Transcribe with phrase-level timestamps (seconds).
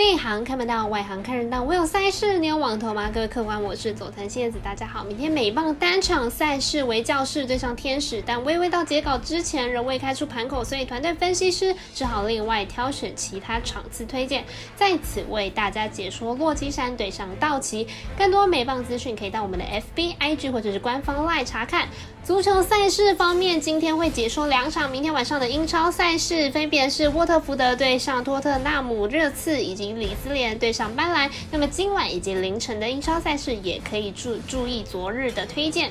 [0.00, 1.62] 内行看门道，外行看人道。
[1.62, 3.10] 我有赛事，你有网投吗？
[3.12, 5.04] 各位客官，我是佐藤蝎子，大家好。
[5.04, 14.42] 明天美棒单场赛事为教室对上天使，但微微到截稿之前仍未开出盘口，所以团队分析师只好另外挑选其他场次推荐，
[14.74, 17.86] 在此为大家解说洛基山对上道奇。
[18.16, 21.86] 更多美棒资讯可以到我们的 FB、IG 或者是官方 LINE 查看。
[22.22, 31.30] 足球赛事方面，今天会解说两场明天晚上的英超赛事，分别是沃特福德对上托特纳姆热刺，以及里斯联对上班莱。
[31.50, 35.90] 那么今晚以及凌晨的英超赛事，也可以注注意昨日的推荐。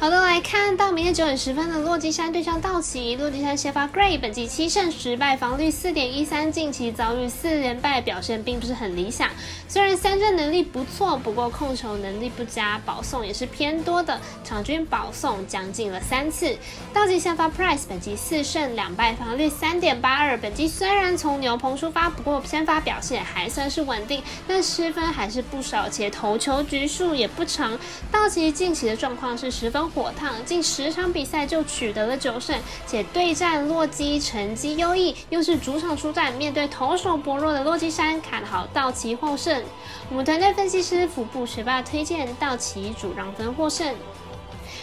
[0.00, 3.16] 好的，来看到明天九点十分的洛基山对上道奇。
[3.16, 9.28] 洛基山先发 Gray 本季七胜十败，防率四点一三，近期遭遇四连败，表现并不是很理想。
[9.66, 16.56] 虽然三振能力不错，不过控球能力不佳，保送也是偏多的，场均保送将近了三次。
[16.94, 20.38] 道奇先发 Price 本季四胜两败，防率三点八二。
[20.38, 27.76] 本季虽然从牛棚出发，不过先发表现还算是稳定，但失分还是不少，且投球局数也不长。
[28.12, 29.87] 道奇近期的状况是十分。
[29.88, 39.62] 火烫，近十场比赛就取得了九胜，且对战洛基成绩优异，又是主场出战，面对投手薄弱的洛基山，看好道奇获胜。
[40.10, 43.94] 我们团队分析师腹部学霸推荐道奇主让分获胜。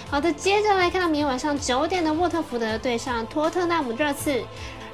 [0.10, 4.44] 好的，接着来看到明天晚上九点的沃特福德对上托特纳姆热刺。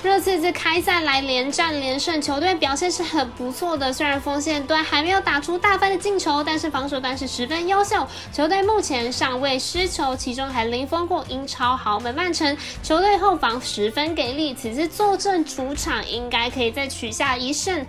[0.03, 3.93] 热刺这开赛来连战连胜，球队表现是很不错的。
[3.93, 8.07] 虽然锋线端还没有打出大分的进球，但是防守端是十分优秀。
[8.33, 12.57] 球队目前尚未失球，其中还零封过英超豪门曼城。
[12.81, 17.85] 球队后防十分给力，此次坐镇主场应该可以再取下一胜。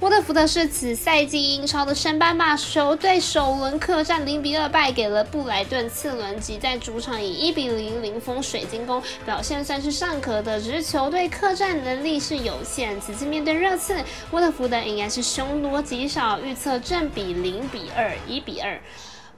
[0.00, 11.53] 沃特福德是此赛季英超的升班马，球队首轮客战零比二败给了布莱顿，次轮即在主场以一比零零封水晶宫，表现算是尚可的，只是球队客。
[11.54, 18.80] 战能力是有限，此次面对热刺，沃特福德应该是凶多吉少，预测正比零比二，一比二。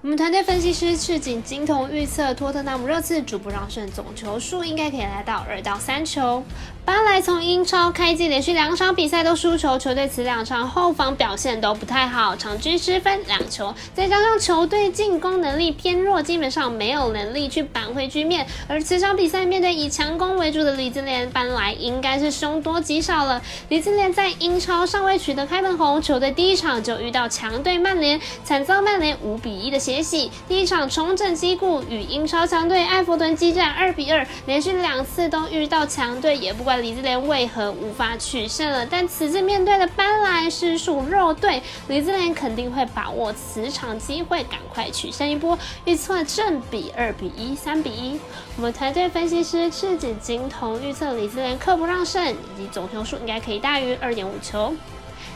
[0.07, 6.45] 我们团队分析师赤井金童预测托特纳姆热刺主不让胜，总球数应该可以来到二到三球。
[6.85, 18.47] 巴莱从英超开季连续两场比赛都输球，球队此两场后防表现都不太好，场均失分两球，再加上球队进攻能力偏弱，基本上没有能力去扳回局面。
[18.69, 23.43] 而此场比赛面对以强攻为主的李兹联，搬来应该是凶多吉少了。
[23.71, 30.31] 李兹联在英超尚未取得开门红，球队第一场就遇到强队曼联，惨遭曼联五比一的血洗。
[30.47, 36.77] 第一场重整旗鼓，与英超强队埃弗顿激战二比二，连续两次都遇到强队，也不管。
[36.83, 38.85] 李兹联为何无法取胜了？
[38.85, 45.59] 但此次面对的班莱是属弱队，李兹联肯定会把握此场机会，赶快取胜一波。
[45.87, 48.21] 预测正比二比一、三比一。
[48.57, 54.75] 我们团队分析师赤井金童预测李兹联克不让胜，以及总球数应该可以大于二点五球。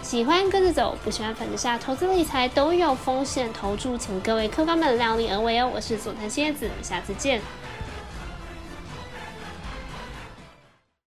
[0.03, 5.71] 喜欢跟着走，不喜欢反着下，投资理财都有风险，投注请各位客官们量力而为哦。
[5.73, 7.41] 我是佐藤蝎子，下次见。